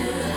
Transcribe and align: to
to 0.00 0.29